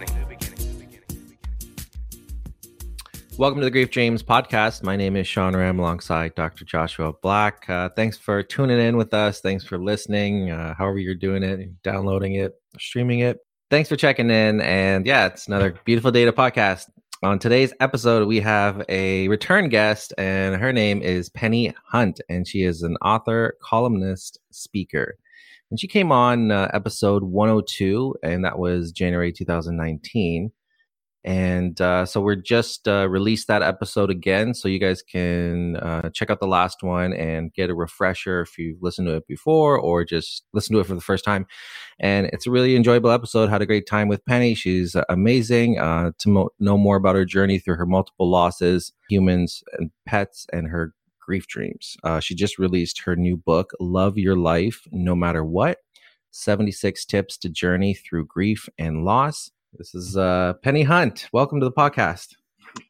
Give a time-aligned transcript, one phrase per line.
[0.00, 0.54] new beginning.
[3.36, 4.82] Welcome to the Grief Dreams podcast.
[4.82, 6.64] My name is Sean Ram alongside Dr.
[6.64, 7.68] Joshua Black.
[7.68, 9.40] Uh, thanks for tuning in with us.
[9.40, 13.38] Thanks for listening, uh, however you're doing it, downloading it, streaming it.
[13.70, 14.60] Thanks for checking in.
[14.60, 16.90] And yeah, it's another beautiful data podcast.
[17.24, 22.46] On today's episode, we have a return guest, and her name is Penny Hunt, and
[22.46, 25.16] she is an author, columnist, speaker.
[25.74, 30.52] And she came on uh, episode 102, and that was January 2019
[31.24, 36.10] and uh, so we're just uh, released that episode again so you guys can uh,
[36.10, 39.78] check out the last one and get a refresher if you've listened to it before
[39.78, 41.46] or just listen to it for the first time.
[41.98, 43.48] And it's a really enjoyable episode.
[43.48, 44.54] Had a great time with penny.
[44.54, 49.64] She's amazing uh, to mo- know more about her journey through her multiple losses humans
[49.78, 50.92] and pets and her
[51.24, 55.78] grief dreams uh, she just released her new book love your life no matter what
[56.30, 61.28] 76 tips to journey through grief and loss this is uh, Penny Hunt.
[61.32, 62.36] Welcome to the podcast.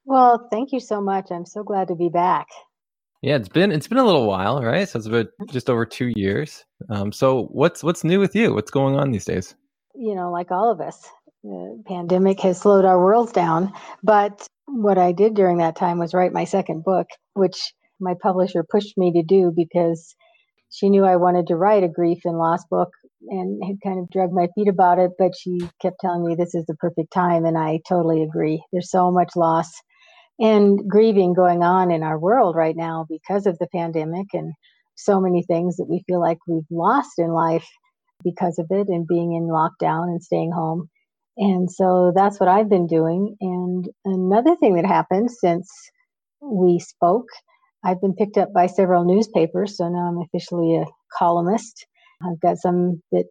[0.05, 1.30] Well, thank you so much.
[1.30, 2.46] I'm so glad to be back.
[3.22, 4.86] Yeah, it's been it's been a little while, right?
[4.86, 6.62] So it's about just over two years.
[6.90, 8.52] Um, so what's what's new with you?
[8.52, 9.55] What's going on these days?
[9.94, 11.08] You know, like all of us,
[11.42, 13.72] the pandemic has slowed our worlds down.
[14.02, 17.72] But what I did during that time was write my second book, which
[18.05, 20.14] my publisher pushed me to do because
[20.70, 22.91] she knew I wanted to write a grief and loss book
[23.28, 26.55] and had kind of dragged my feet about it, but she kept telling me this
[26.55, 28.62] is the perfect time, and I totally agree.
[28.72, 29.70] There's so much loss
[30.38, 34.52] and grieving going on in our world right now because of the pandemic and
[34.96, 37.66] so many things that we feel like we've lost in life
[38.22, 40.89] because of it and being in lockdown and staying home.
[41.36, 43.36] And so that's what I've been doing.
[43.41, 45.68] And another thing that happened since
[46.41, 47.27] we spoke,
[47.84, 49.77] I've been picked up by several newspapers.
[49.78, 50.86] So now I'm officially a
[51.18, 51.77] columnist
[52.22, 53.27] I've got some that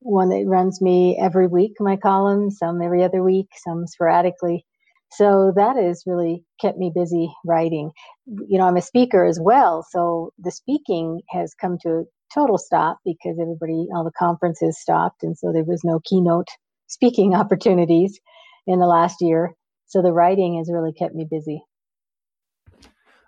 [0.00, 4.64] one that runs me every week, my column, some every other week, some sporadically.
[5.12, 7.90] So that has really kept me busy writing.
[8.26, 12.04] You know, I'm a speaker as well, so the speaking has come to a
[12.34, 16.48] total stop because everybody, all the conferences stopped, and so there was no keynote
[16.88, 18.20] speaking opportunities
[18.66, 19.54] in the last year.
[19.86, 21.62] So the writing has really kept me busy.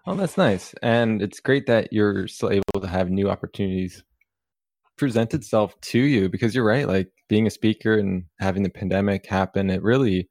[0.06, 0.72] Oh, that's nice.
[0.82, 4.04] And it's great that you're still able to have new opportunities
[4.96, 9.26] present itself to you because you're right like being a speaker and having the pandemic
[9.26, 10.26] happen it really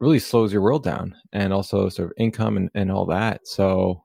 [0.00, 3.46] really slows your world down and also sort of income and, and all that.
[3.48, 4.04] So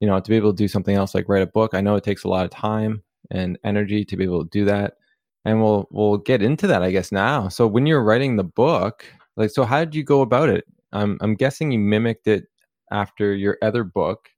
[0.00, 1.96] you know to be able to do something else like write a book i know
[1.96, 4.94] it takes a lot of time and energy to be able to do that.
[5.44, 7.48] And we'll we'll get into that i guess now.
[7.48, 9.04] So when you're writing the book
[9.36, 10.64] like so how did you go about it?
[10.92, 12.46] I'm i'm guessing you mimicked it
[12.92, 14.28] after your other book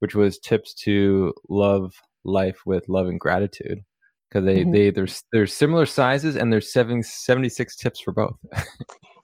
[0.00, 1.94] which was tips to love
[2.24, 3.82] life with love and gratitude.
[4.28, 4.72] Because they mm-hmm.
[4.72, 8.36] they there's there's similar sizes and there's seven, 76 tips for both.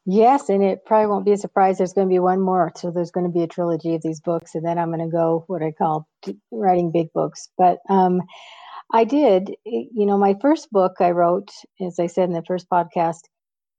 [0.04, 1.78] Yes and it probably won't be a surprise.
[1.78, 2.72] There's going to be one more.
[2.74, 5.16] So there's going to be a trilogy of these books and then i'm going to
[5.16, 6.08] go what i call
[6.50, 7.48] writing big books.
[7.56, 8.20] But um
[8.92, 11.50] i did you know my first book i wrote
[11.80, 13.20] as i said in the first podcast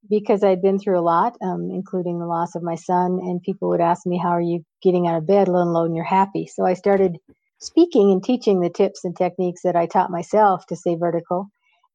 [0.09, 3.69] because I'd been through a lot, um, including the loss of my son, and people
[3.69, 6.47] would ask me, How are you getting out of bed, let alone you're happy?
[6.47, 7.17] So I started
[7.59, 11.49] speaking and teaching the tips and techniques that I taught myself to stay vertical.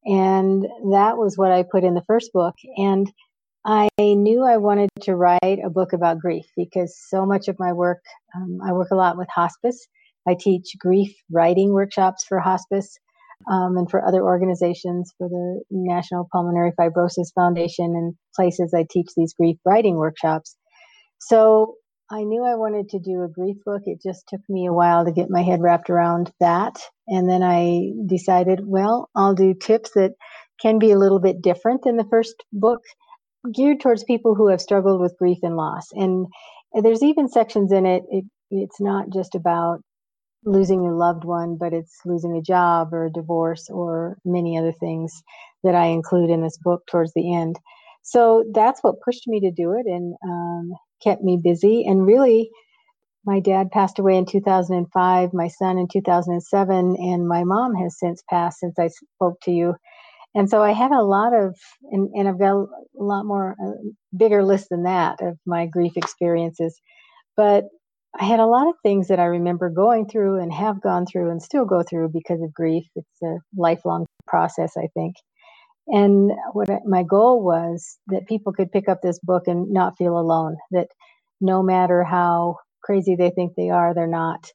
[0.05, 2.55] And that was what I put in the first book.
[2.77, 3.11] And
[3.65, 7.73] I knew I wanted to write a book about grief because so much of my
[7.73, 8.01] work,
[8.35, 9.87] um, I work a lot with hospice.
[10.27, 12.97] I teach grief writing workshops for hospice
[13.47, 19.07] um, and for other organizations, for the National Pulmonary Fibrosis Foundation and places I teach
[19.15, 20.55] these grief writing workshops.
[21.19, 21.75] So
[22.11, 23.83] I knew I wanted to do a grief book.
[23.85, 26.75] It just took me a while to get my head wrapped around that.
[27.07, 30.13] And then I decided, well, I'll do tips that
[30.61, 32.81] can be a little bit different than the first book,
[33.53, 35.87] geared towards people who have struggled with grief and loss.
[35.93, 36.27] And
[36.73, 39.81] there's even sections in it, it it's not just about
[40.45, 44.71] losing a loved one, but it's losing a job or a divorce or many other
[44.71, 45.21] things
[45.63, 47.57] that I include in this book towards the end.
[48.03, 49.85] So that's what pushed me to do it.
[49.85, 50.71] And um,
[51.03, 51.85] kept me busy.
[51.85, 52.49] And really,
[53.25, 58.23] my dad passed away in 2005, my son in 2007, and my mom has since
[58.29, 59.75] passed since I spoke to you.
[60.35, 61.55] And so I had a lot of,
[61.91, 65.93] and, and I've got a lot more, a bigger list than that of my grief
[65.97, 66.79] experiences.
[67.35, 67.65] But
[68.17, 71.31] I had a lot of things that I remember going through and have gone through
[71.31, 72.85] and still go through because of grief.
[72.95, 75.15] It's a lifelong process, I think.
[75.87, 79.97] And what I, my goal was that people could pick up this book and not
[79.97, 80.87] feel alone, that
[81.41, 84.51] no matter how crazy they think they are, they're not.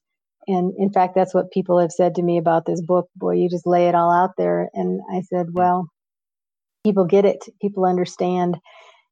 [0.47, 3.09] And in fact, that's what people have said to me about this book.
[3.17, 4.69] Boy, you just lay it all out there.
[4.75, 5.89] And I said, well,
[6.85, 8.57] people get it, people understand.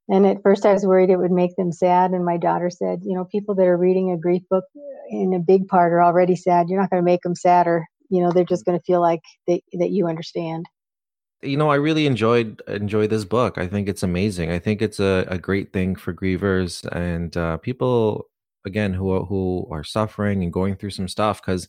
[0.09, 2.11] And at first, I was worried it would make them sad.
[2.11, 4.65] And my daughter said, you know, people that are reading a grief book
[5.09, 6.67] in a big part are already sad.
[6.67, 7.85] You're not going to make them sadder.
[8.09, 10.65] You know, they're just going to feel like they, that you understand.
[11.41, 13.57] You know, I really enjoyed enjoy this book.
[13.57, 14.51] I think it's amazing.
[14.51, 18.29] I think it's a, a great thing for grievers and uh, people
[18.65, 21.67] again who who are suffering and going through some stuff because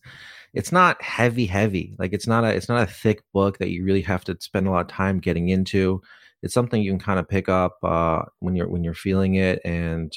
[0.53, 3.85] it's not heavy heavy like it's not a it's not a thick book that you
[3.85, 6.01] really have to spend a lot of time getting into
[6.44, 9.61] it's something you can kind of pick up uh, when you're when you're feeling it
[9.64, 10.14] and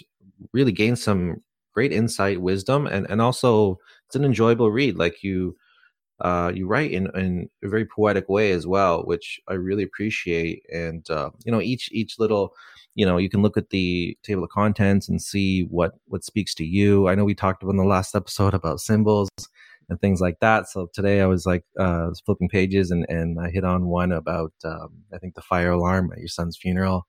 [0.51, 1.41] really gain some
[1.73, 5.55] great insight wisdom and and also it's an enjoyable read like you
[6.19, 10.63] uh, you write in, in a very poetic way as well, which I really appreciate.
[10.73, 12.55] And uh, you know, each each little,
[12.95, 16.55] you know, you can look at the table of contents and see what what speaks
[16.55, 17.07] to you.
[17.07, 19.29] I know we talked about in the last episode about symbols
[19.89, 20.69] and things like that.
[20.69, 24.11] So today I was like uh, was flipping pages and and I hit on one
[24.11, 27.07] about um, I think the fire alarm at your son's funeral,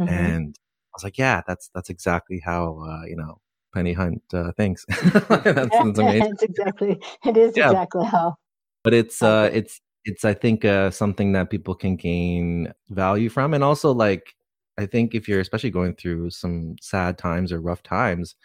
[0.00, 0.12] mm-hmm.
[0.12, 3.40] and I was like, yeah, that's that's exactly how uh, you know
[3.74, 4.84] Penny Hunt uh, thinks.
[4.88, 6.32] that's, that's amazing.
[6.32, 7.70] it's exactly it is yeah.
[7.70, 8.36] exactly how
[8.84, 13.52] but it's uh it's it's i think uh something that people can gain value from
[13.54, 14.34] and also like
[14.78, 18.36] i think if you're especially going through some sad times or rough times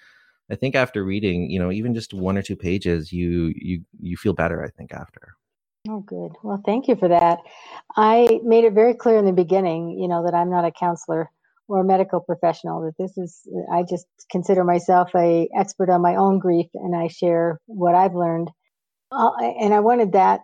[0.50, 4.18] i think after reading you know even just one or two pages you you you
[4.18, 5.34] feel better i think after.
[5.88, 6.34] Oh good.
[6.44, 7.40] Well thank you for that.
[7.96, 11.30] I made it very clear in the beginning you know that i'm not a counselor
[11.68, 16.16] or a medical professional that this is i just consider myself a expert on my
[16.16, 18.50] own grief and i share what i've learned.
[19.12, 20.42] Uh, and I wanted that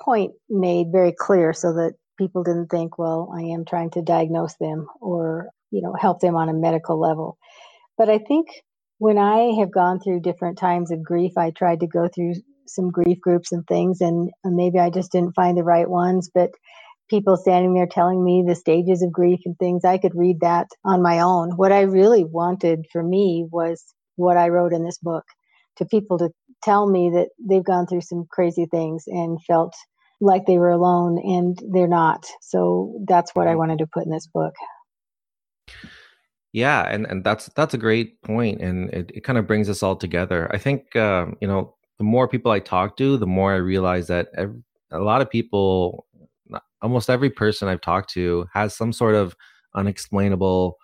[0.00, 4.54] point made very clear so that people didn't think, well, I am trying to diagnose
[4.56, 7.38] them or, you know, help them on a medical level.
[7.96, 8.48] But I think
[8.98, 12.34] when I have gone through different times of grief, I tried to go through
[12.68, 16.30] some grief groups and things, and uh, maybe I just didn't find the right ones.
[16.34, 16.50] But
[17.10, 20.68] people standing there telling me the stages of grief and things, I could read that
[20.84, 21.52] on my own.
[21.56, 23.84] What I really wanted for me was
[24.16, 25.24] what I wrote in this book
[25.78, 26.30] to people to
[26.64, 29.74] tell me that they've gone through some crazy things and felt
[30.20, 32.26] like they were alone and they're not.
[32.42, 34.54] So that's what I wanted to put in this book.
[36.52, 39.82] Yeah, and, and that's that's a great point, and it, it kind of brings us
[39.82, 40.48] all together.
[40.52, 44.06] I think um, you know the more people I talk to, the more I realize
[44.06, 46.06] that every, a lot of people,
[46.80, 49.36] almost every person I've talked to, has some sort of
[49.74, 50.78] unexplainable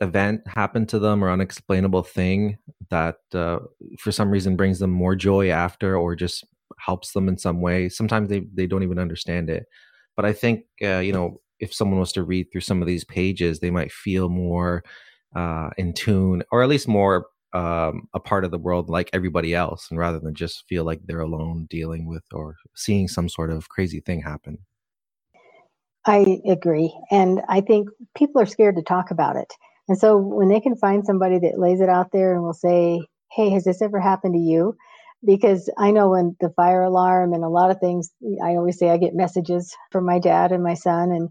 [0.00, 2.56] event happen to them or unexplainable thing
[2.90, 3.58] that uh,
[3.98, 6.44] for some reason brings them more joy after or just
[6.78, 9.66] helps them in some way sometimes they, they don't even understand it
[10.14, 13.04] but i think uh, you know if someone was to read through some of these
[13.04, 14.82] pages they might feel more
[15.36, 19.54] uh, in tune or at least more um, a part of the world like everybody
[19.54, 23.50] else and rather than just feel like they're alone dealing with or seeing some sort
[23.50, 24.58] of crazy thing happen
[26.06, 29.52] i agree and i think people are scared to talk about it
[29.88, 33.00] and so when they can find somebody that lays it out there and will say,
[33.32, 34.76] Hey, has this ever happened to you?
[35.24, 38.10] Because I know when the fire alarm and a lot of things,
[38.44, 41.28] I always say I get messages from my dad and my son, and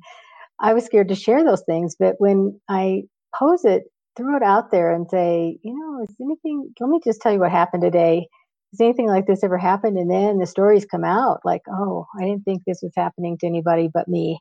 [0.59, 1.95] I was scared to share those things.
[1.99, 3.03] But when I
[3.35, 3.83] pose it,
[4.17, 7.39] throw it out there and say, you know, is anything, let me just tell you
[7.39, 8.27] what happened today.
[8.73, 9.97] Has anything like this ever happened?
[9.97, 13.47] And then the stories come out like, oh, I didn't think this was happening to
[13.47, 14.39] anybody but me.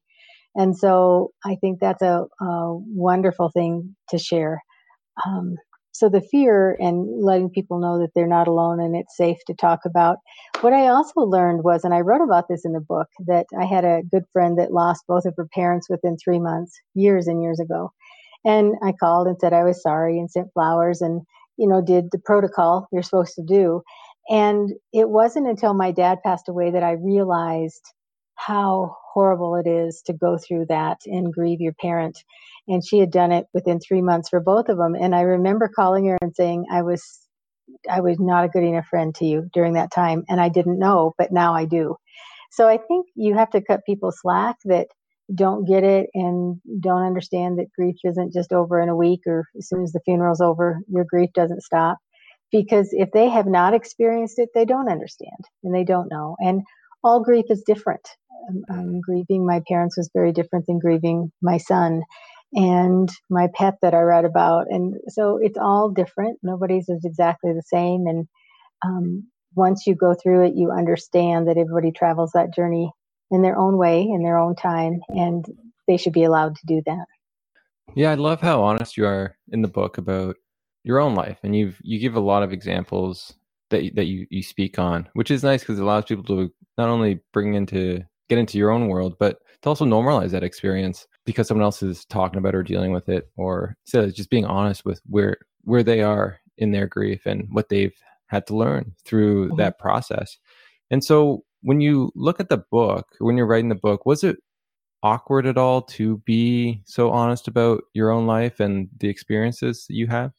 [0.55, 4.63] And so I think that's a, a wonderful thing to share.
[5.27, 5.57] Um,
[5.99, 9.55] so the fear and letting people know that they're not alone and it's safe to
[9.55, 10.19] talk about.
[10.61, 13.65] What I also learned was, and I wrote about this in the book, that I
[13.65, 17.43] had a good friend that lost both of her parents within three months, years and
[17.43, 17.93] years ago.
[18.45, 21.23] And I called and said I was sorry and sent flowers and,
[21.57, 23.83] you know, did the protocol you're supposed to do.
[24.29, 27.83] And it wasn't until my dad passed away that I realized
[28.35, 32.23] how horrible it is to go through that and grieve your parent.
[32.69, 34.95] And she had done it within three months for both of them.
[34.95, 37.03] And I remember calling her and saying, I was,
[37.91, 40.25] I was not a good enough friend to you during that time.
[40.29, 41.97] And I didn't know, but now I do.
[42.51, 44.89] So I think you have to cut people slack that
[45.35, 49.47] don't get it and don't understand that grief isn't just over in a week or
[49.57, 51.97] as soon as the funeral's over, your grief doesn't stop.
[52.53, 55.33] Because if they have not experienced it, they don't understand
[55.65, 56.37] and they don't know.
[56.39, 56.63] And
[57.03, 58.07] all grief is different.
[58.49, 62.03] Um, um, grieving my parents was very different than grieving my son
[62.53, 64.67] and my pet that I read about.
[64.71, 66.39] And so it's all different.
[66.43, 68.07] Nobody's is exactly the same.
[68.07, 68.29] And
[68.85, 72.91] um, once you go through it, you understand that everybody travels that journey
[73.31, 75.45] in their own way, in their own time, and
[75.89, 77.07] they should be allowed to do that.
[77.95, 80.37] Yeah, I love how honest you are in the book about
[80.85, 83.35] your own life, and you've you give a lot of examples
[83.71, 86.89] that that you you speak on, which is nice because it allows people to not
[86.89, 91.07] only bring into get into your own world, but to also normalize that experience.
[91.25, 94.85] because someone else is talking about or dealing with it, or so just being honest
[94.85, 97.97] with where where they are in their grief and what they've
[98.29, 99.57] had to learn through mm-hmm.
[99.57, 100.39] that process.
[100.91, 104.37] And so when you look at the book, when you're writing the book, was it
[105.03, 109.95] awkward at all to be so honest about your own life and the experiences that
[109.95, 110.33] you have?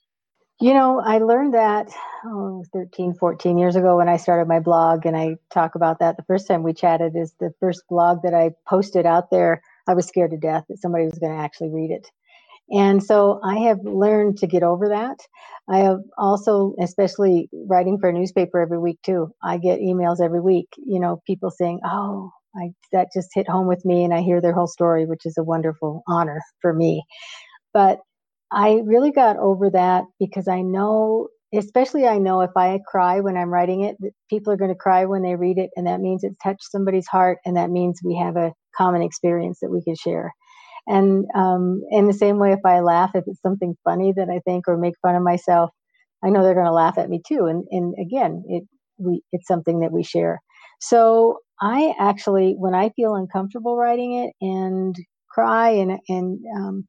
[0.61, 1.89] You know, I learned that
[2.25, 6.17] oh, 13, 14 years ago when I started my blog, and I talk about that
[6.17, 9.61] the first time we chatted is the first blog that I posted out there.
[9.87, 12.07] I was scared to death that somebody was going to actually read it.
[12.71, 15.19] And so I have learned to get over that.
[15.69, 20.41] I have also, especially writing for a newspaper every week too, I get emails every
[20.41, 24.21] week, you know, people saying, oh, I, that just hit home with me and I
[24.21, 27.03] hear their whole story, which is a wonderful honor for me.
[27.73, 27.99] But
[28.51, 33.37] I really got over that because I know, especially I know if I cry when
[33.37, 33.97] I'm writing it,
[34.29, 35.69] people are going to cry when they read it.
[35.75, 37.39] And that means it's touched somebody's heart.
[37.45, 40.31] And that means we have a common experience that we can share.
[40.87, 44.39] And um, in the same way, if I laugh, if it's something funny that I
[44.39, 45.71] think or make fun of myself,
[46.23, 47.45] I know they're going to laugh at me too.
[47.45, 48.63] And, and again, it,
[48.97, 50.41] we, it's something that we share.
[50.79, 54.95] So I actually, when I feel uncomfortable writing it and
[55.29, 56.87] cry and, and um,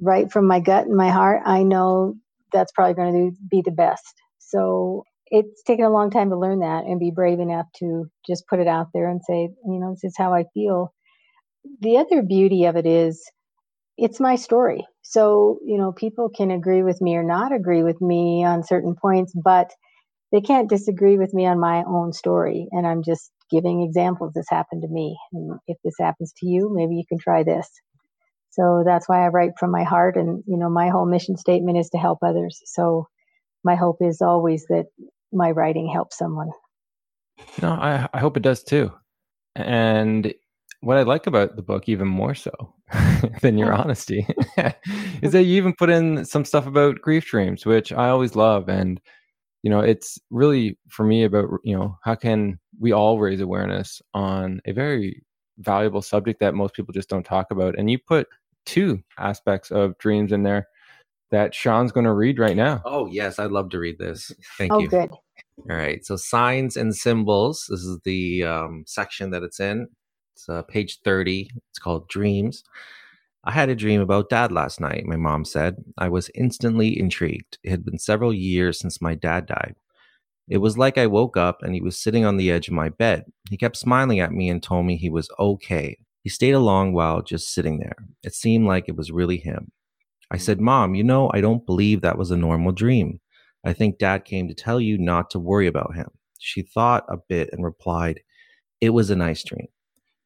[0.00, 2.14] write from my gut and my heart, I know
[2.52, 4.14] that's probably going to be the best.
[4.38, 8.46] So it's taken a long time to learn that and be brave enough to just
[8.48, 10.92] put it out there and say, you know, this is how I feel.
[11.80, 13.22] The other beauty of it is
[13.98, 14.86] it's my story.
[15.02, 18.94] So, you know, people can agree with me or not agree with me on certain
[18.94, 19.70] points, but
[20.32, 22.68] they can't disagree with me on my own story.
[22.70, 24.32] And I'm just giving examples.
[24.34, 25.16] This happened to me.
[25.32, 27.68] And if this happens to you, maybe you can try this.
[28.58, 30.16] So that's why I write from my heart.
[30.16, 32.60] And, you know, my whole mission statement is to help others.
[32.64, 33.06] So
[33.62, 34.86] my hope is always that
[35.32, 36.50] my writing helps someone.
[37.62, 38.92] No, I, I hope it does too.
[39.54, 40.34] And
[40.80, 42.50] what I like about the book, even more so
[43.42, 43.76] than your oh.
[43.76, 44.26] honesty,
[45.22, 48.68] is that you even put in some stuff about grief dreams, which I always love.
[48.68, 49.00] And,
[49.62, 54.02] you know, it's really for me about, you know, how can we all raise awareness
[54.14, 55.22] on a very
[55.58, 57.78] valuable subject that most people just don't talk about.
[57.78, 58.26] And you put
[58.68, 60.68] two aspects of dreams in there
[61.30, 62.82] that Sean's going to read right now.
[62.84, 63.38] Oh, yes.
[63.38, 64.32] I'd love to read this.
[64.56, 64.88] Thank oh, you.
[64.88, 65.10] good.
[65.10, 66.04] All right.
[66.04, 67.66] So, signs and symbols.
[67.68, 69.88] This is the um, section that it's in.
[70.34, 71.50] It's uh, page 30.
[71.70, 72.62] It's called Dreams.
[73.44, 75.76] I had a dream about dad last night, my mom said.
[75.96, 77.58] I was instantly intrigued.
[77.62, 79.74] It had been several years since my dad died.
[80.48, 82.88] It was like I woke up and he was sitting on the edge of my
[82.88, 83.24] bed.
[83.50, 85.98] He kept smiling at me and told me he was okay.
[86.22, 87.96] He stayed a long while just sitting there.
[88.22, 89.70] It seemed like it was really him.
[90.30, 93.20] I said, Mom, you know, I don't believe that was a normal dream.
[93.64, 96.08] I think dad came to tell you not to worry about him.
[96.38, 98.20] She thought a bit and replied,
[98.80, 99.68] It was a nice dream.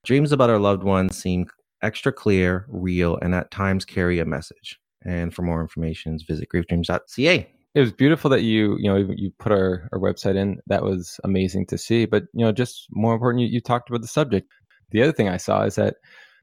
[0.05, 1.47] Dreams about our loved ones seem
[1.83, 4.79] extra clear, real, and at times carry a message.
[5.05, 9.53] And for more information, visit griefdreams.ca it was beautiful that you you know you put
[9.53, 13.43] our, our website in that was amazing to see but you know just more important
[13.43, 14.53] you, you talked about the subject
[14.93, 15.97] the other thing i saw is that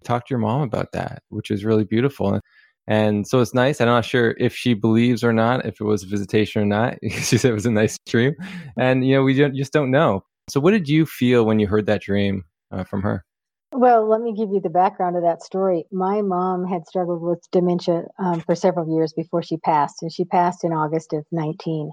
[0.03, 2.39] talk to your mom about that which is really beautiful
[2.87, 6.03] and so it's nice i'm not sure if she believes or not if it was
[6.03, 8.33] a visitation or not she said it was a nice dream
[8.77, 11.85] and you know we just don't know so what did you feel when you heard
[11.85, 13.23] that dream uh, from her
[13.71, 15.85] well, let me give you the background of that story.
[15.91, 20.25] My mom had struggled with dementia um, for several years before she passed, and she
[20.25, 21.91] passed in August of 19.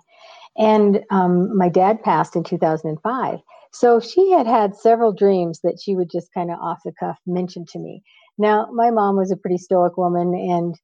[0.56, 3.38] And um, my dad passed in 2005.
[3.72, 7.18] So she had had several dreams that she would just kind of off the cuff
[7.26, 8.02] mention to me.
[8.38, 10.74] Now, my mom was a pretty stoic woman and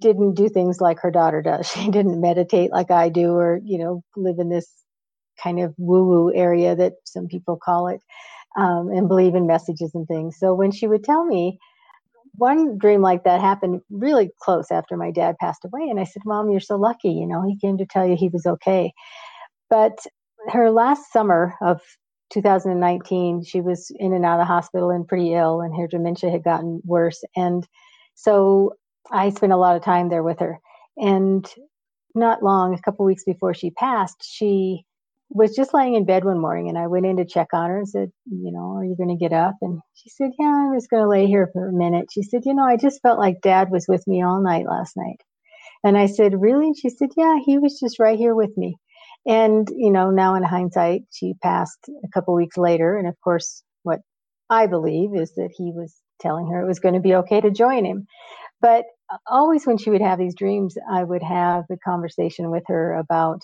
[0.00, 1.70] didn't do things like her daughter does.
[1.74, 4.68] She didn't meditate like I do or, you know, live in this
[5.42, 8.00] kind of woo woo area that some people call it
[8.56, 10.38] um, and believe in messages and things.
[10.38, 11.58] So when she would tell me,
[12.34, 15.88] one dream like that happened really close after my dad passed away.
[15.88, 17.10] And I said, Mom, you're so lucky.
[17.10, 18.92] You know, he came to tell you he was okay.
[19.68, 19.98] But
[20.48, 21.80] her last summer of
[22.32, 26.30] 2019, she was in and out of the hospital and pretty ill, and her dementia
[26.30, 27.22] had gotten worse.
[27.36, 27.66] And
[28.14, 28.74] so
[29.10, 30.60] I spent a lot of time there with her.
[30.96, 31.46] And
[32.14, 34.84] not long, a couple weeks before she passed, she
[35.30, 37.78] was just laying in bed one morning and I went in to check on her
[37.78, 39.54] and said, you know, are you going to get up?
[39.62, 42.08] And she said, yeah, I was going to lay here for a minute.
[42.12, 44.96] She said, you know, I just felt like dad was with me all night last
[44.96, 45.20] night.
[45.84, 46.66] And I said, really?
[46.66, 48.76] And she said, yeah, he was just right here with me.
[49.26, 52.96] And, you know, now in hindsight, she passed a couple weeks later.
[52.96, 54.00] And of course, what
[54.48, 57.50] I believe is that he was telling her it was going to be okay to
[57.50, 58.06] join him.
[58.60, 62.64] But uh, always when she would have these dreams, I would have a conversation with
[62.68, 63.42] her about,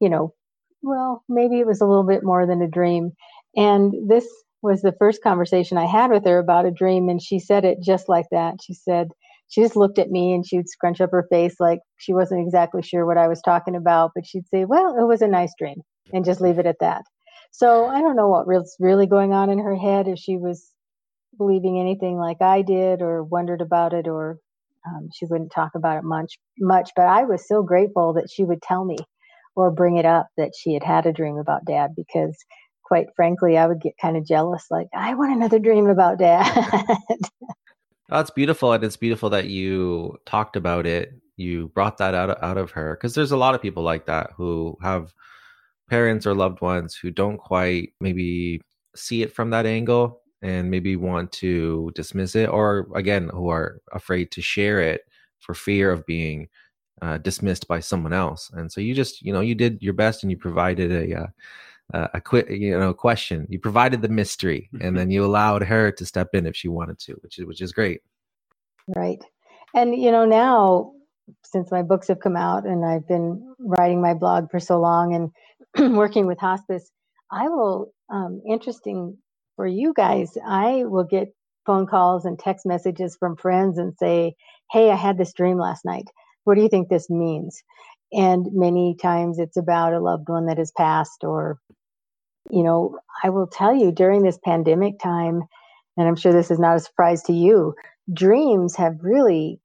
[0.00, 0.34] you know,
[0.82, 3.12] well, maybe it was a little bit more than a dream.
[3.56, 4.26] And this
[4.62, 7.78] was the first conversation I had with her about a dream, and she said it
[7.82, 8.54] just like that.
[8.62, 9.08] She said,
[9.52, 12.80] she just looked at me and she'd scrunch up her face like she wasn't exactly
[12.80, 15.82] sure what I was talking about, but she'd say, Well, it was a nice dream,
[16.10, 17.02] and just leave it at that.
[17.50, 20.70] So I don't know what was really going on in her head, if she was
[21.36, 24.38] believing anything like I did, or wondered about it, or
[24.86, 26.38] um, she wouldn't talk about it much.
[26.58, 28.96] Much, but I was so grateful that she would tell me
[29.54, 32.38] or bring it up that she had had a dream about Dad, because
[32.82, 34.64] quite frankly, I would get kind of jealous.
[34.70, 36.48] Like I want another dream about Dad.
[38.12, 41.14] That's beautiful, and it's beautiful that you talked about it.
[41.36, 44.30] You brought that out out of her because there's a lot of people like that
[44.36, 45.14] who have
[45.88, 48.60] parents or loved ones who don't quite maybe
[48.94, 53.80] see it from that angle and maybe want to dismiss it, or again, who are
[53.92, 55.02] afraid to share it
[55.40, 56.48] for fear of being
[57.00, 58.50] uh, dismissed by someone else.
[58.52, 61.22] And so you just, you know, you did your best and you provided a.
[61.22, 61.26] Uh,
[61.92, 63.46] uh, a quick you know question.
[63.50, 64.96] You provided the mystery and mm-hmm.
[64.96, 67.72] then you allowed her to step in if she wanted to which is which is
[67.72, 68.00] great.
[68.94, 69.22] Right.
[69.74, 70.92] And you know now
[71.44, 75.14] since my books have come out and i've been writing my blog for so long
[75.14, 76.90] and working with hospice
[77.30, 79.16] i will um, interesting
[79.56, 81.32] for you guys i will get
[81.64, 84.34] phone calls and text messages from friends and say
[84.70, 86.08] hey i had this dream last night.
[86.44, 87.62] What do you think this means
[88.12, 91.58] and many times it's about a loved one that has passed or
[92.50, 95.42] you know, I will tell you during this pandemic time,
[95.96, 97.74] and I'm sure this is not a surprise to you,
[98.12, 99.60] dreams have really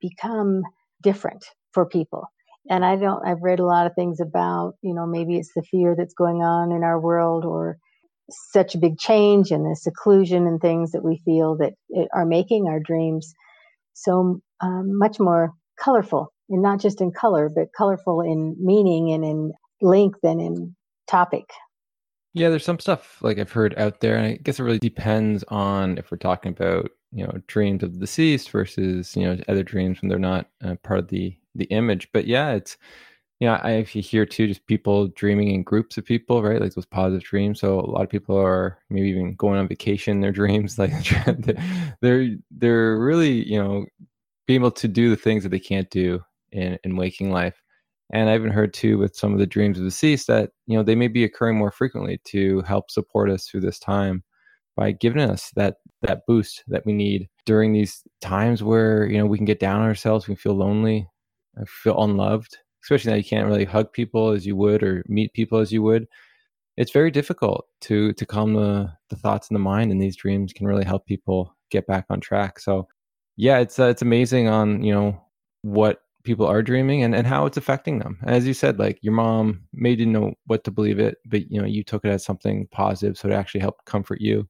[0.00, 0.62] become
[1.02, 2.26] different for people.
[2.70, 5.62] And I don't, I've read a lot of things about, you know, maybe it's the
[5.62, 7.76] fear that's going on in our world or
[8.30, 11.74] such a big change and the seclusion and things that we feel that
[12.14, 13.34] are making our dreams
[13.94, 19.24] so um, much more colorful and not just in color, but colorful in meaning and
[19.24, 20.76] in length and in
[21.08, 21.50] topic.
[22.34, 25.44] Yeah, there's some stuff like I've heard out there, and I guess it really depends
[25.48, 29.62] on if we're talking about you know dreams of the deceased versus you know other
[29.62, 32.08] dreams when they're not uh, part of the the image.
[32.12, 32.78] But yeah, it's
[33.38, 36.60] you know I actually hear too just people dreaming in groups of people, right?
[36.60, 37.60] Like those positive dreams.
[37.60, 40.92] So a lot of people are maybe even going on vacation in their dreams, like
[42.00, 43.84] they're they're really you know
[44.46, 47.62] being able to do the things that they can't do in in waking life.
[48.12, 50.76] And I even heard too with some of the dreams of the deceased that, you
[50.76, 54.22] know, they may be occurring more frequently to help support us through this time
[54.76, 59.26] by giving us that that boost that we need during these times where, you know,
[59.26, 61.08] we can get down on ourselves, we feel lonely,
[61.60, 65.32] uh, feel unloved, especially now you can't really hug people as you would or meet
[65.32, 66.06] people as you would.
[66.76, 70.52] It's very difficult to to calm the the thoughts in the mind and these dreams
[70.52, 72.58] can really help people get back on track.
[72.58, 72.88] So
[73.36, 75.22] yeah, it's uh, it's amazing on, you know,
[75.62, 78.18] what people are dreaming and, and how it's affecting them.
[78.24, 81.60] As you said, like your mom may didn't know what to believe it, but you
[81.60, 83.18] know, you took it as something positive.
[83.18, 84.48] So it actually helped comfort you.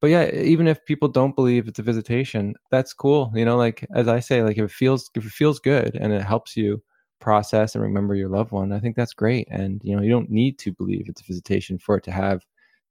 [0.00, 3.32] But yeah, even if people don't believe it's a visitation, that's cool.
[3.34, 6.12] You know, like as I say, like if it feels if it feels good and
[6.12, 6.82] it helps you
[7.20, 9.48] process and remember your loved one, I think that's great.
[9.50, 12.44] And you know, you don't need to believe it's a visitation for it to have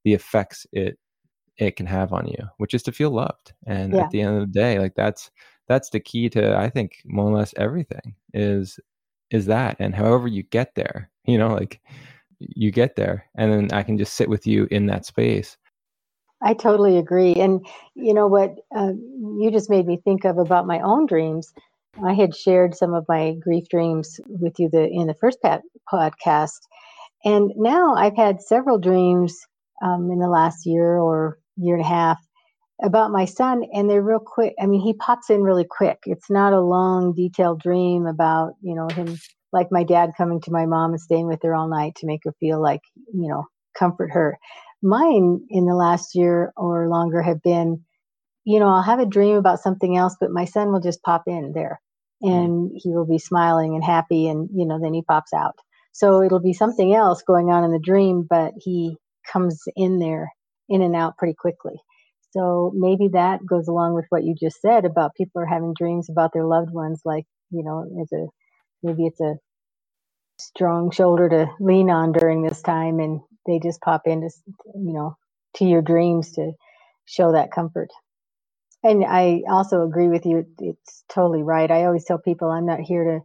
[0.04, 0.98] the effects it
[1.58, 3.54] it can have on you, which is to feel loved.
[3.67, 4.06] And yeah.
[4.06, 5.30] at the end of the day, like that's
[5.67, 8.80] that's the key to I think more or less everything is
[9.32, 11.82] is that and however you get there you know like
[12.39, 15.58] you get there and then I can just sit with you in that space.
[16.41, 18.91] I totally agree and you know what uh,
[19.39, 21.54] you just made me think of about my own dreams.
[22.04, 25.39] I had shared some of my grief dreams with you the in the first
[25.91, 26.60] podcast
[27.23, 29.45] and now I've had several dreams
[29.82, 32.19] um, in the last year or year and a half
[32.81, 35.99] about my son and they're real quick i mean he pops in really quick.
[36.05, 39.17] It's not a long detailed dream about you know him
[39.51, 42.21] like my dad coming to my mom and staying with her all night to make
[42.23, 42.81] her feel like
[43.13, 43.45] you know
[43.77, 44.38] comfort her.
[44.81, 47.81] Mine in the last year or longer have been
[48.43, 51.23] you know i'll have a dream about something else but my son will just pop
[51.27, 51.79] in there
[52.23, 52.29] mm.
[52.29, 55.55] and he will be smiling and happy and you know then he pops out.
[55.95, 58.97] So it'll be something else going on in the dream but he
[59.31, 60.31] comes in there
[60.69, 61.75] in and out pretty quickly
[62.34, 66.10] so maybe that goes along with what you just said about people are having dreams
[66.10, 68.28] about their loved ones, like, you know, it's a
[68.84, 69.36] maybe it's a
[70.39, 74.30] strong shoulder to lean on during this time and they just pop into
[74.76, 75.15] you know
[75.56, 76.52] to your dreams to
[77.06, 77.89] show that comfort.
[78.84, 81.72] And i also agree with you it's totally right.
[81.72, 83.19] I always tell people i'm not here to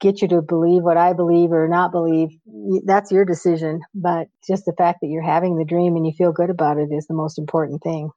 [0.00, 2.30] get you to believe what i believe or not believe.
[2.86, 6.32] That's your decision but just the fact that you're having the dream and you feel
[6.32, 8.10] good about it is the most important thing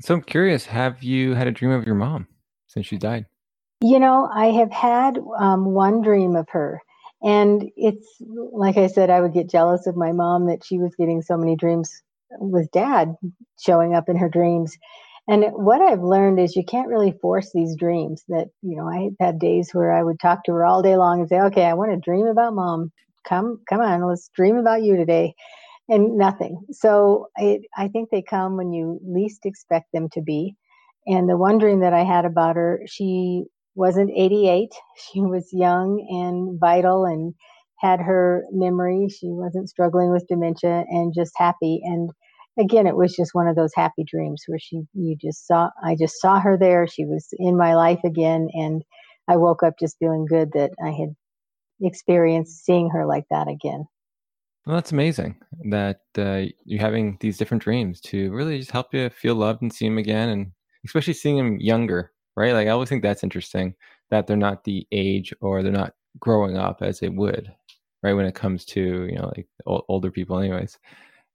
[0.00, 2.26] so I'm curious, have you had a dream of your mom
[2.66, 3.26] since she died?
[3.82, 6.80] You know, I have had um, one dream of her.
[7.22, 8.06] And it's
[8.52, 11.36] like I said, I would get jealous of my mom that she was getting so
[11.36, 12.02] many dreams
[12.38, 13.14] with dad
[13.58, 14.76] showing up in her dreams.
[15.28, 18.24] And what I've learned is you can't really force these dreams.
[18.28, 21.20] That, you know, I had days where I would talk to her all day long
[21.20, 22.90] and say, okay, I want to dream about mom.
[23.28, 25.34] Come, come on, let's dream about you today.
[25.90, 26.60] And nothing.
[26.70, 30.54] So I, I think they come when you least expect them to be.
[31.06, 34.70] And the dream that I had about her, she wasn't 88.
[35.12, 37.34] She was young and vital and
[37.80, 39.08] had her memory.
[39.08, 41.80] She wasn't struggling with dementia and just happy.
[41.84, 42.10] And
[42.58, 45.96] again, it was just one of those happy dreams where she, you just saw, I
[45.98, 46.86] just saw her there.
[46.86, 48.48] She was in my life again.
[48.52, 48.82] And
[49.28, 51.16] I woke up just feeling good that I had
[51.82, 53.86] experienced seeing her like that again.
[54.66, 55.36] Well, that's amazing
[55.70, 59.72] that uh, you're having these different dreams to really just help you feel loved and
[59.72, 60.28] see them again.
[60.28, 60.52] And
[60.84, 62.52] especially seeing them younger, right?
[62.52, 63.74] Like I always think that's interesting
[64.10, 67.52] that they're not the age or they're not growing up as they would,
[68.02, 68.12] right?
[68.12, 70.78] When it comes to, you know, like older people anyways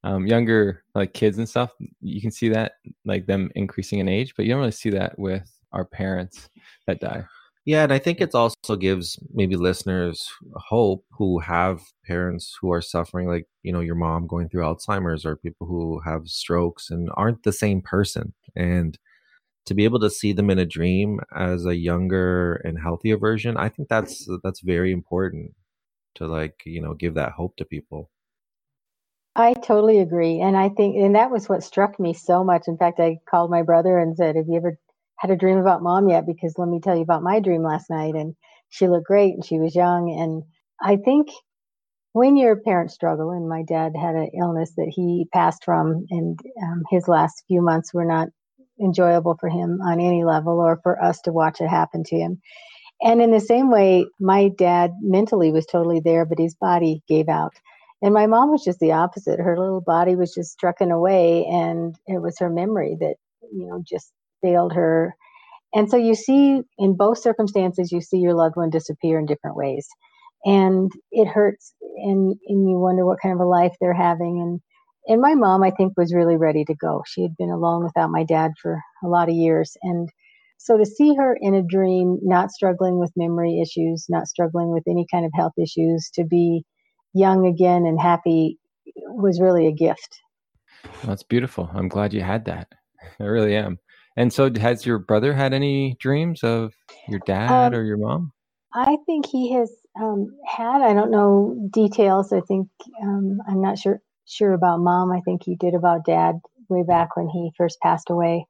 [0.03, 2.73] um, younger like kids and stuff you can see that
[3.05, 6.49] like them increasing in age but you don't really see that with our parents
[6.87, 7.23] that die
[7.65, 12.81] yeah and i think it also gives maybe listeners hope who have parents who are
[12.81, 17.09] suffering like you know your mom going through alzheimer's or people who have strokes and
[17.15, 18.97] aren't the same person and
[19.65, 23.57] to be able to see them in a dream as a younger and healthier version
[23.57, 25.51] i think that's that's very important
[26.13, 28.09] to like you know give that hope to people
[29.35, 30.39] I totally agree.
[30.39, 32.69] And I think, and that was what struck me so much.
[32.69, 34.79] In fact, I called my brother and said, Have you ever
[35.17, 36.25] had a dream about mom yet?
[36.25, 38.15] Because let me tell you about my dream last night.
[38.15, 38.35] And
[38.69, 40.11] she looked great and she was young.
[40.11, 40.43] And
[40.81, 41.29] I think
[42.13, 46.39] when your parents struggle, and my dad had an illness that he passed from, and
[46.63, 48.29] um, his last few months were not
[48.81, 52.41] enjoyable for him on any level or for us to watch it happen to him.
[53.01, 57.27] And in the same way, my dad mentally was totally there, but his body gave
[57.27, 57.53] out.
[58.01, 59.39] And my mom was just the opposite.
[59.39, 63.15] Her little body was just trucking away, and it was her memory that,
[63.53, 64.11] you know, just
[64.45, 65.15] failed her.
[65.73, 69.57] And so you see, in both circumstances, you see your loved one disappear in different
[69.57, 69.87] ways.
[70.45, 74.39] And it hurts, and, and you wonder what kind of a life they're having.
[74.41, 74.61] And,
[75.07, 77.03] and my mom, I think, was really ready to go.
[77.07, 79.75] She had been alone without my dad for a lot of years.
[79.81, 80.07] And
[80.57, 84.83] so to see her in a dream, not struggling with memory issues, not struggling with
[84.87, 86.63] any kind of health issues, to be
[87.13, 88.59] young again and happy
[89.07, 90.19] was really a gift.
[91.03, 91.69] That's beautiful.
[91.73, 92.67] I'm glad you had that.
[93.19, 93.79] I really am.
[94.17, 96.73] And so, has your brother had any dreams of
[97.07, 98.31] your dad um, or your mom?
[98.73, 100.81] I think he has um, had.
[100.81, 102.31] I don't know details.
[102.31, 102.67] I think
[103.03, 105.11] um, I'm not sure sure about mom.
[105.11, 108.45] I think he did about dad way back when he first passed away.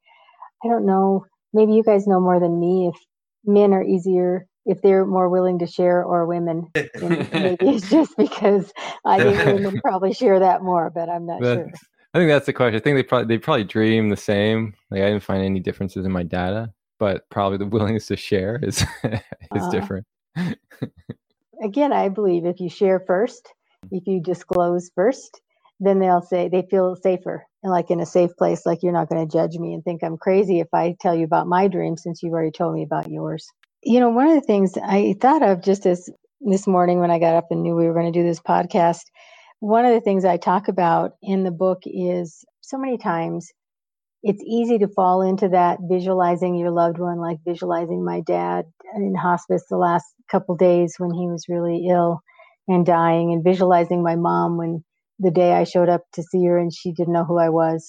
[0.63, 1.25] I don't know.
[1.53, 2.91] Maybe you guys know more than me.
[2.93, 2.99] If
[3.45, 6.71] men are easier if they're more willing to share or women.
[7.01, 8.71] maybe it's just because
[9.05, 11.71] I think women probably share that more, but I'm not sure.
[12.15, 12.77] I think that's the question.
[12.77, 14.73] I think they probably they probably dream the same.
[14.89, 18.57] Like I didn't find any differences in my data, but probably the willingness to share
[18.63, 19.19] is is
[19.51, 20.07] uh, different.
[21.61, 23.53] again, I believe if you share first,
[23.91, 25.41] if you disclose first,
[25.81, 29.09] then they'll say they feel safer and like in a safe place, like you're not
[29.09, 31.97] going to judge me and think I'm crazy if I tell you about my dream
[31.97, 33.45] since you've already told me about yours.
[33.83, 37.19] You know, one of the things I thought of just as this morning when I
[37.19, 39.01] got up and knew we were going to do this podcast,
[39.59, 43.49] one of the things I talk about in the book is so many times
[44.23, 48.65] it's easy to fall into that visualizing your loved one, like visualizing my dad
[48.95, 52.21] in hospice the last couple days when he was really ill
[52.67, 54.83] and dying, and visualizing my mom when
[55.19, 57.87] the day I showed up to see her and she didn't know who I was.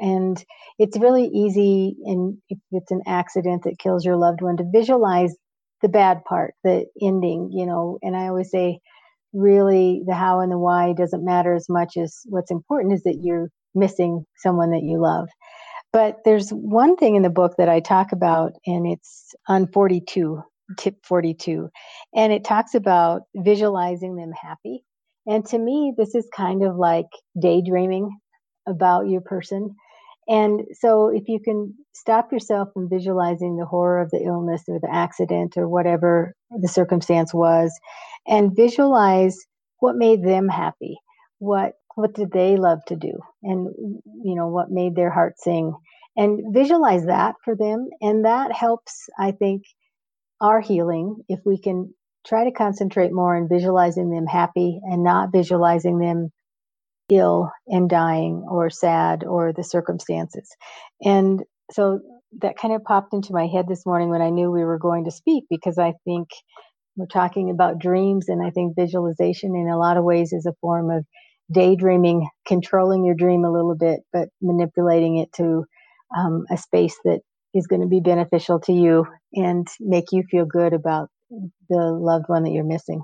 [0.00, 0.42] And
[0.78, 5.34] it's really easy and if it's an accident that kills your loved one to visualize
[5.82, 7.98] the bad part the ending you know.
[8.02, 8.78] And i always say
[9.36, 13.20] really the how and the why doesn't matter as much as what's important is that
[13.22, 15.28] you're missing someone that you love
[15.92, 20.42] but there's one thing in the book that i talk about and it's on 42
[20.78, 21.68] tip 42
[22.14, 24.82] and it talks about visualizing them happy
[25.26, 27.06] and to me this is kind of like
[27.40, 28.10] daydreaming
[28.66, 29.74] about your person.
[30.28, 34.80] And so, if you can stop yourself from visualizing the horror of the illness or
[34.80, 37.72] the accident or whatever the circumstance was,
[38.26, 39.38] and visualize
[39.80, 40.98] what made them happy,
[41.38, 43.12] what what did they love to do,
[43.42, 43.68] and
[44.22, 45.74] you know what made their heart sing,
[46.16, 49.62] and visualize that for them, and that helps, I think,
[50.40, 51.94] our healing if we can
[52.26, 56.30] try to concentrate more on visualizing them happy and not visualizing them
[57.08, 60.48] ill and dying or sad or the circumstances.
[61.02, 62.00] And so
[62.40, 65.04] that kind of popped into my head this morning when I knew we were going
[65.04, 66.28] to speak because I think
[66.96, 70.54] we're talking about dreams and I think visualization in a lot of ways is a
[70.60, 71.04] form of
[71.52, 75.64] daydreaming, controlling your dream a little bit, but manipulating it to
[76.16, 77.20] um, a space that
[77.54, 81.08] is going to be beneficial to you and make you feel good about
[81.68, 83.02] the loved one that you're missing.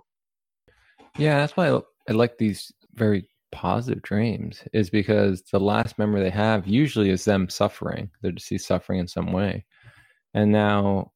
[1.18, 6.22] Yeah, that's why I, I like these very positive dreams is because the last memory
[6.22, 8.10] they have usually is them suffering.
[8.22, 9.64] They're deceased suffering in some way.
[10.34, 11.11] And now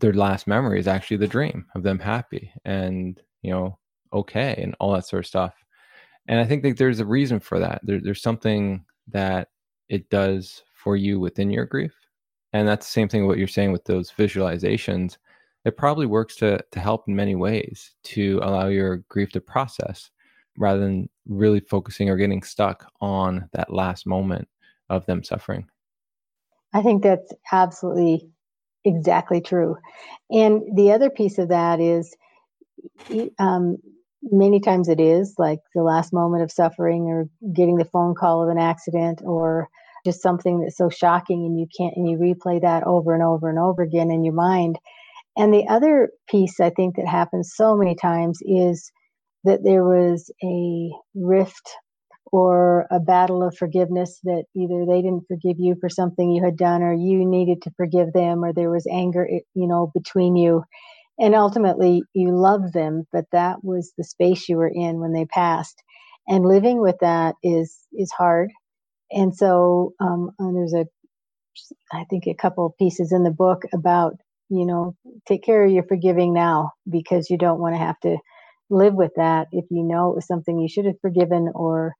[0.00, 3.78] their last memory is actually the dream of them happy and, you know,
[4.12, 5.54] okay and all that sort of stuff.
[6.28, 7.80] And I think that there's a reason for that.
[7.82, 9.48] There, there's something that
[9.88, 11.94] it does for you within your grief.
[12.52, 15.16] And that's the same thing what you're saying with those visualizations.
[15.64, 20.10] It probably works to to help in many ways to allow your grief to process
[20.58, 24.48] rather than really focusing or getting stuck on that last moment
[24.90, 25.66] of them suffering.
[26.74, 28.31] I think that's absolutely
[28.84, 29.76] exactly true.
[30.30, 32.16] And the other piece of that is
[33.38, 33.76] um,
[34.22, 38.42] many times it is like the last moment of suffering or getting the phone call
[38.42, 39.68] of an accident or
[40.04, 43.48] just something that's so shocking and you can't and you replay that over and over
[43.48, 44.78] and over again in your mind
[45.36, 48.90] and the other piece i think that happens so many times is
[49.44, 51.76] that there was a rift
[52.32, 56.58] or a battle of forgiveness that either they didn't forgive you for something you had
[56.58, 60.64] done or you needed to forgive them or there was anger you know between you.
[61.20, 65.26] And ultimately you loved them but that was the space you were in when they
[65.26, 65.82] passed.
[66.28, 68.50] And living with that is is hard.
[69.12, 70.86] And so um, and there's a
[71.92, 74.14] i think a couple of pieces in the book about
[74.50, 74.96] you know
[75.28, 78.16] take care of your forgiving now because you don't want to have to
[78.70, 81.94] live with that if you know it was something you should have forgiven or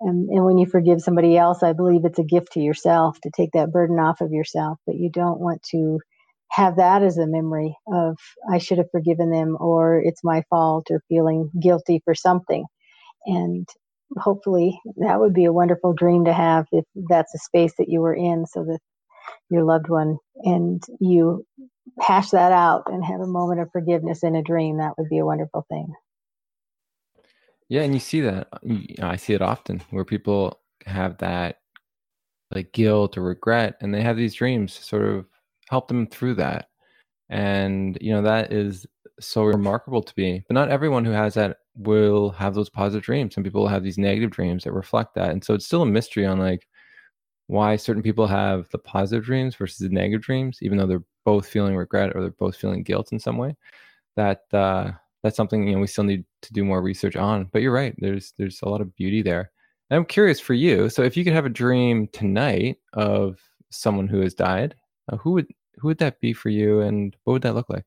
[0.00, 3.30] and, and when you forgive somebody else i believe it's a gift to yourself to
[3.36, 5.98] take that burden off of yourself but you don't want to
[6.52, 8.16] have that as a memory of
[8.52, 12.64] i should have forgiven them or it's my fault or feeling guilty for something.
[13.26, 13.68] And
[14.18, 18.00] hopefully that would be a wonderful dream to have if that's a space that you
[18.00, 18.80] were in so that
[19.50, 21.44] your loved one and you
[22.00, 24.78] hash that out and have a moment of forgiveness in a dream.
[24.78, 25.88] That would be a wonderful thing
[27.68, 28.48] yeah and you see that
[29.02, 31.58] i see it often where people have that
[32.54, 35.26] like guilt or regret and they have these dreams to sort of
[35.68, 36.68] help them through that.
[37.28, 38.86] And you know that is
[39.18, 40.44] so remarkable to me.
[40.48, 43.34] But not everyone who has that will have those positive dreams.
[43.34, 45.30] Some people have these negative dreams that reflect that.
[45.30, 46.68] And so it's still a mystery on like
[47.48, 51.48] why certain people have the positive dreams versus the negative dreams even though they're both
[51.48, 53.54] feeling regret or they're both feeling guilt in some way
[54.16, 54.90] that uh
[55.26, 57.94] that's something you know we still need to do more research on but you're right
[57.98, 59.50] there's there's a lot of beauty there
[59.90, 63.38] and i'm curious for you so if you could have a dream tonight of
[63.70, 64.74] someone who has died
[65.12, 65.46] uh, who would
[65.78, 67.84] who would that be for you and what would that look like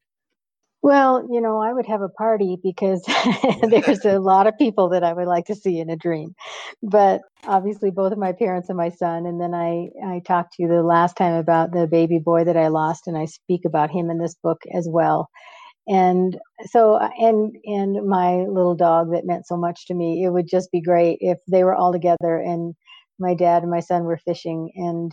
[0.82, 3.04] well, you know, I would have a party because
[3.70, 6.36] there's a lot of people that I would like to see in a dream.
[6.82, 10.64] But obviously both of my parents and my son and then I I talked to
[10.64, 13.92] you the last time about the baby boy that I lost and I speak about
[13.92, 15.30] him in this book as well.
[15.90, 20.24] And so and and my little dog that meant so much to me.
[20.24, 22.76] It would just be great if they were all together and
[23.18, 25.12] my dad and my son were fishing and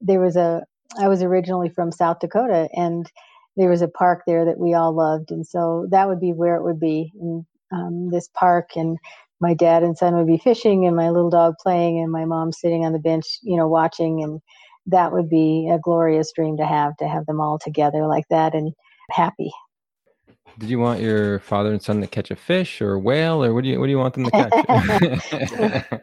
[0.00, 0.62] there was a
[0.98, 3.10] I was originally from South Dakota and
[3.58, 6.54] there was a park there that we all loved, and so that would be where
[6.54, 8.70] it would be in um, this park.
[8.76, 8.96] And
[9.40, 12.52] my dad and son would be fishing, and my little dog playing, and my mom
[12.52, 14.22] sitting on the bench, you know, watching.
[14.22, 14.40] And
[14.86, 18.54] that would be a glorious dream to have to have them all together like that
[18.54, 18.72] and
[19.10, 19.50] happy.
[20.58, 23.54] Did you want your father and son to catch a fish or a whale, or
[23.54, 26.02] what do you what do you want them to catch?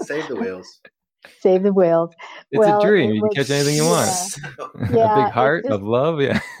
[0.00, 0.80] Save the whales.
[1.40, 2.14] Save the whales.
[2.52, 3.12] It's well, a dream.
[3.12, 4.36] You can catch anything you want.
[4.58, 4.86] Yeah.
[4.92, 6.20] yeah a big heart just, of love.
[6.20, 6.40] Yeah.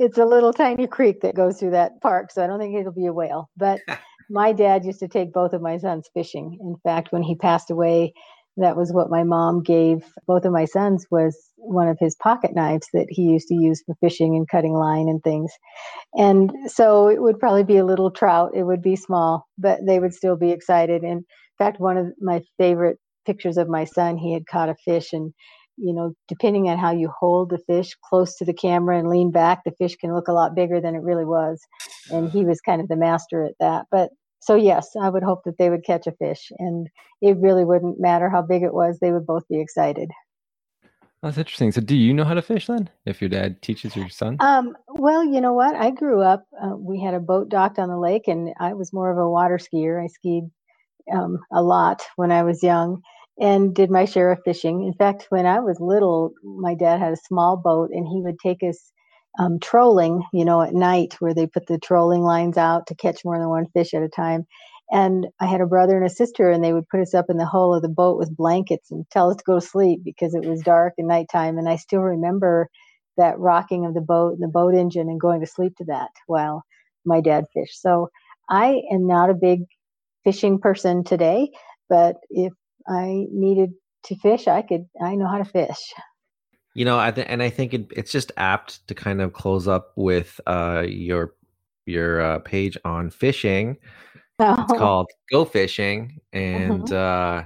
[0.00, 2.92] it's a little tiny creek that goes through that park, so I don't think it'll
[2.92, 3.50] be a whale.
[3.56, 3.80] But
[4.30, 6.58] my dad used to take both of my sons fishing.
[6.60, 8.14] In fact, when he passed away,
[8.56, 12.54] that was what my mom gave both of my sons was one of his pocket
[12.54, 15.52] knives that he used to use for fishing and cutting line and things.
[16.14, 18.52] And so it would probably be a little trout.
[18.54, 21.02] It would be small, but they would still be excited.
[21.02, 21.24] And in
[21.58, 25.32] fact, one of my favorite pictures of my son, he had caught a fish and
[25.78, 29.30] you know, depending on how you hold the fish close to the camera and lean
[29.30, 31.60] back, the fish can look a lot bigger than it really was.
[32.10, 33.86] And he was kind of the master at that.
[33.90, 34.10] But
[34.42, 36.50] so, yes, I would hope that they would catch a fish.
[36.58, 36.88] And
[37.20, 40.10] it really wouldn't matter how big it was, they would both be excited.
[41.22, 41.70] That's interesting.
[41.70, 42.90] So, do you know how to fish then?
[43.06, 44.38] If your dad teaches your son?
[44.40, 45.76] Um, well, you know what?
[45.76, 46.44] I grew up.
[46.60, 49.30] Uh, we had a boat docked on the lake, and I was more of a
[49.30, 50.02] water skier.
[50.02, 50.50] I skied
[51.14, 53.02] um, a lot when I was young
[53.40, 54.84] and did my share of fishing.
[54.84, 58.38] In fact, when I was little, my dad had a small boat and he would
[58.40, 58.92] take us
[59.38, 63.24] um, trolling, you know, at night where they put the trolling lines out to catch
[63.24, 64.44] more than one fish at a time.
[64.90, 67.38] And I had a brother and a sister, and they would put us up in
[67.38, 70.34] the hull of the boat with blankets and tell us to go to sleep because
[70.34, 71.56] it was dark and nighttime.
[71.56, 72.68] And I still remember
[73.16, 76.10] that rocking of the boat and the boat engine and going to sleep to that
[76.26, 76.62] while
[77.06, 77.80] my dad fished.
[77.80, 78.10] So
[78.50, 79.60] I am not a big
[80.24, 81.50] fishing person today,
[81.88, 82.52] but if
[82.86, 83.70] I needed
[84.04, 85.94] to fish, I could, I know how to fish.
[86.74, 89.68] You know, I th- and I think it, it's just apt to kind of close
[89.68, 91.34] up with uh, your
[91.86, 93.76] your uh, page on fishing.
[94.38, 94.56] Oh.
[94.58, 96.94] It's called Go Fishing, and mm-hmm.
[96.94, 97.44] uh,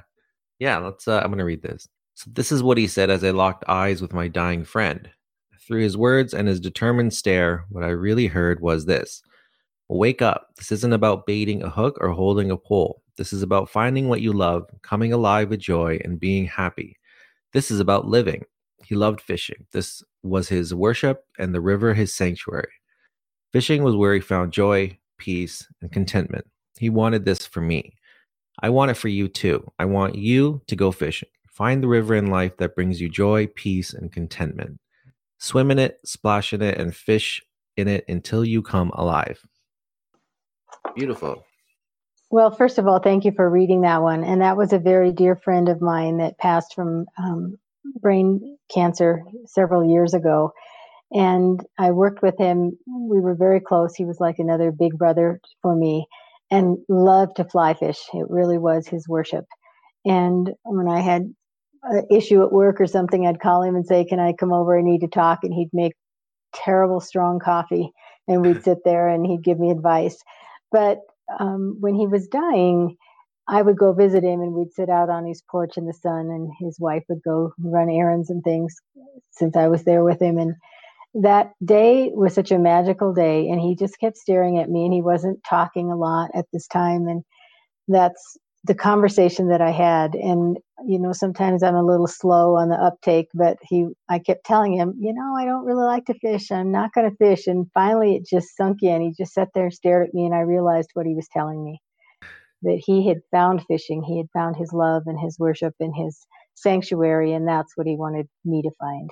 [0.59, 1.09] yeah, let's.
[1.09, 1.89] Uh, I'm going to read this.
[2.15, 5.09] So this is what he said as I locked eyes with my dying friend.
[5.67, 9.23] Through his words and his determined stare, what I really heard was this:
[9.89, 10.51] Wake up!
[10.57, 13.03] This isn't about baiting a hook or holding a pole.
[13.17, 16.97] This is about finding what you love, coming alive with joy, and being happy.
[17.53, 18.45] This is about living.
[18.87, 19.67] He loved fishing.
[19.73, 22.71] This was his worship, and the river his sanctuary.
[23.53, 26.47] Fishing was where he found joy, peace, and contentment.
[26.79, 27.95] He wanted this for me.
[28.63, 29.73] I want it for you too.
[29.81, 31.29] I want you to go fishing.
[31.51, 34.79] Find the river in life that brings you joy, peace, and contentment.
[35.39, 37.43] Swim in it, splash in it, and fish
[37.77, 39.45] in it until you come alive.
[40.95, 41.45] Beautiful.
[42.31, 44.23] Well, first of all, thank you for reading that one.
[44.23, 47.59] And that was a very dear friend of mine that passed from um,
[48.01, 50.53] brain cancer several years ago.
[51.13, 52.77] And I worked with him.
[52.87, 53.95] We were very close.
[53.95, 56.07] He was like another big brother for me
[56.51, 57.99] and loved to fly fish.
[58.13, 59.45] It really was his worship.
[60.05, 61.33] And when I had
[61.85, 64.79] an issue at work or something, I'd call him and say, Can I come over?
[64.79, 65.41] I need to talk.
[65.43, 65.95] And he'd make
[66.55, 67.91] terrible strong coffee
[68.29, 70.17] and we'd sit there and he'd give me advice.
[70.73, 70.99] But
[71.39, 72.97] um, when he was dying,
[73.49, 76.31] I would go visit him and we'd sit out on his porch in the sun
[76.31, 78.75] and his wife would go run errands and things
[79.31, 80.39] since I was there with him.
[80.39, 80.55] And
[81.15, 84.93] that day was such a magical day and he just kept staring at me and
[84.93, 87.07] he wasn't talking a lot at this time.
[87.07, 87.23] And
[87.87, 90.17] that's the conversation that I had.
[90.17, 94.45] And, you know, sometimes I'm a little slow on the uptake, but he, I kept
[94.45, 96.51] telling him, you know, I don't really like to fish.
[96.51, 97.47] I'm not going to fish.
[97.47, 99.03] And finally it just sunk in.
[99.03, 101.65] He just sat there, and stared at me, and I realized what he was telling
[101.65, 101.81] me
[102.67, 104.03] that he had found fishing.
[104.03, 106.19] He had found his love and his worship and his
[106.55, 109.11] sanctuary, and that's what he wanted me to find.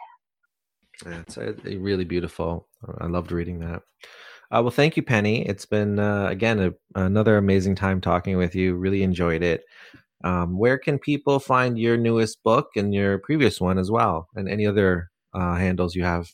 [1.05, 2.69] That's uh, really beautiful.
[2.99, 3.83] I loved reading that.
[4.51, 5.47] Uh, well, thank you, Pennie.
[5.47, 8.75] It's been uh, again a, another amazing time talking with you.
[8.75, 9.65] Really enjoyed it.
[10.23, 14.49] Um, where can people find your newest book and your previous one as well, and
[14.49, 16.29] any other uh, handles you have?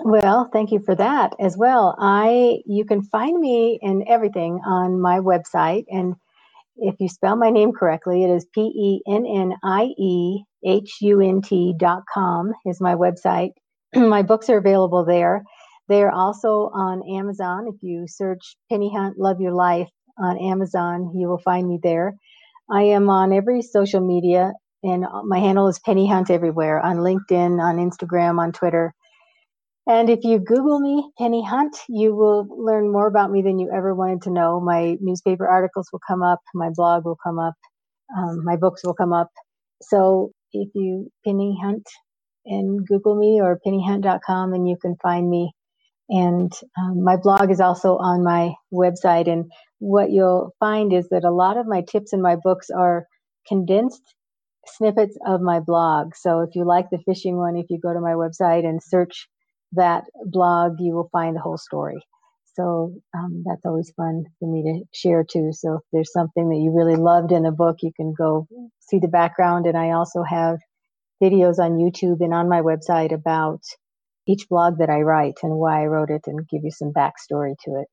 [0.00, 1.94] Well, thank you for that as well.
[1.98, 6.16] I you can find me in everything on my website, and
[6.76, 10.98] if you spell my name correctly, it is P E N N I E H
[11.02, 13.50] U N T dot com is my website.
[13.94, 15.42] my books are available there.
[15.88, 17.66] They are also on Amazon.
[17.68, 22.14] If you search Pennie Hunt Love Your Life on Amazon, you will find me there.
[22.70, 27.60] I am on every social media, and my handle is Pennie Hunt everywhere on LinkedIn,
[27.60, 28.94] on Instagram, on Twitter.
[29.86, 33.70] And if you Google me, Pennie Hunt, you will learn more about me than you
[33.70, 34.58] ever wanted to know.
[34.58, 37.54] My newspaper articles will come up, my blog will come up,
[38.16, 39.28] um, my books will come up.
[39.82, 41.86] So if you Pennie Hunt
[42.46, 45.52] and Google me or penniehunt.com, and you can find me.
[46.08, 49.28] And um, my blog is also on my website.
[49.30, 53.06] And what you'll find is that a lot of my tips in my books are
[53.46, 54.02] condensed
[54.66, 56.14] snippets of my blog.
[56.14, 59.28] So if you like the fishing one, if you go to my website and search
[59.74, 62.04] that blog, you will find the whole story.
[62.54, 65.50] So um, that's always fun for me to share too.
[65.52, 68.46] So if there's something that you really loved in a book, you can go
[68.78, 69.66] see the background.
[69.66, 70.58] And I also have
[71.22, 73.60] videos on YouTube and on my website about
[74.26, 77.54] each blog that I write and why I wrote it and give you some backstory
[77.64, 77.88] to it.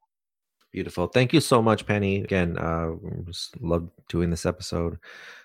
[0.72, 1.08] Beautiful.
[1.08, 2.22] Thank you so much, Pennie.
[2.22, 2.92] Again, uh,
[3.26, 5.00] just love doing this episode.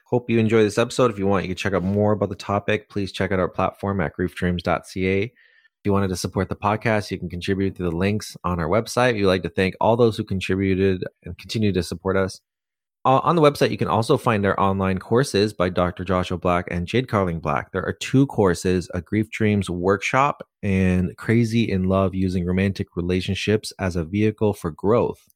[0.04, 1.10] Hope you enjoy this episode.
[1.10, 2.88] If you want, you can check out more about the topic.
[2.88, 5.32] Please check out our platform at griefdreams.ca.
[5.86, 9.14] You wanted to support the podcast, you can contribute through the links on our website.
[9.14, 12.40] We'd like to thank all those who contributed and continue to support us.
[13.04, 16.04] Uh, on the website, you can also find our online courses by Dr.
[16.04, 17.70] Joshua Black and Jade Carling Black.
[17.70, 23.72] There are two courses a Grief Dreams workshop and Crazy in Love using romantic relationships
[23.78, 25.28] as a vehicle for growth.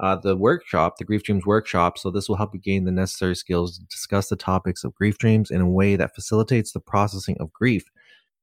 [0.00, 3.36] Uh, the workshop, the Grief Dreams workshop, so this will help you gain the necessary
[3.36, 7.36] skills to discuss the topics of grief dreams in a way that facilitates the processing
[7.38, 7.84] of grief.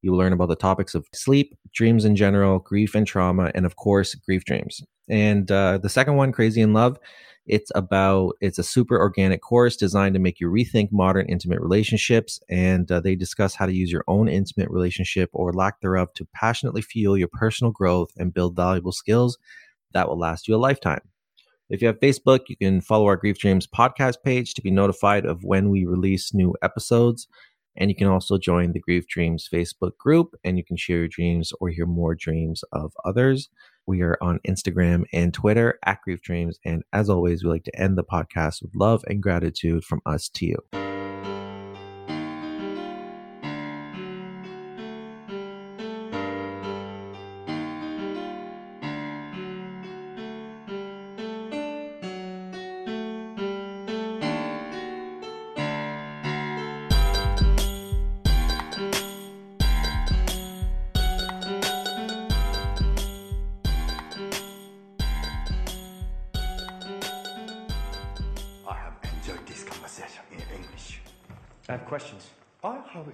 [0.01, 3.65] You will learn about the topics of sleep, dreams in general, grief and trauma, and
[3.65, 4.81] of course, grief dreams.
[5.09, 6.97] And uh, the second one, Crazy in Love,
[7.45, 12.39] it's about it's a super organic course designed to make you rethink modern intimate relationships,
[12.49, 16.27] and uh, they discuss how to use your own intimate relationship or lack thereof to
[16.33, 19.37] passionately fuel your personal growth and build valuable skills
[19.93, 21.01] that will last you a lifetime.
[21.69, 25.25] If you have Facebook, you can follow our Grief Dreams podcast page to be notified
[25.25, 27.27] of when we release new episodes.
[27.77, 31.07] And you can also join the Grief Dreams Facebook group and you can share your
[31.07, 33.49] dreams or hear more dreams of others.
[33.87, 36.59] We are on Instagram and Twitter at Grief Dreams.
[36.65, 40.29] And as always, we like to end the podcast with love and gratitude from us
[40.29, 40.80] to you.